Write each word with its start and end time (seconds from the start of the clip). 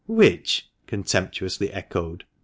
"Which!" 0.07 0.65
(contemptuously 0.87 1.71
echoed.) 1.71 2.23